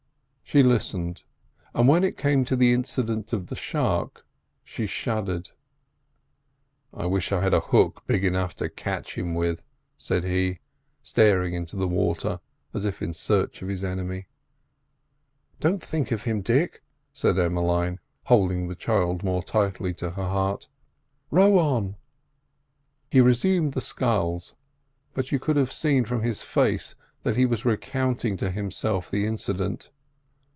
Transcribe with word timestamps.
She 0.51 0.63
listened, 0.63 1.23
and 1.73 1.87
when 1.87 2.03
it 2.03 2.17
came 2.17 2.43
to 2.43 2.57
the 2.57 2.73
incident 2.73 3.31
of 3.31 3.47
the 3.47 3.55
shark, 3.55 4.25
she 4.65 4.85
shuddered. 4.85 5.51
"I 6.93 7.05
wish 7.05 7.31
I 7.31 7.39
had 7.39 7.53
a 7.53 7.61
hook 7.61 8.03
big 8.05 8.25
enough 8.25 8.53
to 8.55 8.67
catch 8.67 9.17
him 9.17 9.33
with," 9.33 9.63
said 9.97 10.25
he, 10.25 10.59
staring 11.01 11.53
into 11.53 11.77
the 11.77 11.87
water 11.87 12.41
as 12.73 12.83
if 12.83 13.01
in 13.01 13.13
search 13.13 13.61
of 13.61 13.69
his 13.69 13.81
enemy. 13.81 14.27
"Don't 15.61 15.81
think 15.81 16.11
of 16.11 16.23
him, 16.23 16.41
Dick," 16.41 16.83
said 17.13 17.39
Emmeline, 17.39 18.01
holding 18.25 18.67
the 18.67 18.75
child 18.75 19.23
more 19.23 19.41
tightly 19.43 19.93
to 19.93 20.09
her 20.09 20.27
heart. 20.27 20.67
"Row 21.29 21.57
on." 21.59 21.95
He 23.09 23.21
resumed 23.21 23.71
the 23.73 23.79
sculls, 23.79 24.53
but 25.13 25.31
you 25.31 25.39
could 25.39 25.55
have 25.55 25.71
seen 25.71 26.03
from 26.03 26.23
his 26.23 26.41
face 26.41 26.93
that 27.23 27.37
he 27.37 27.45
was 27.45 27.63
recounting 27.63 28.35
to 28.35 28.51
himself 28.51 29.09
the 29.09 29.25
incident. 29.25 29.89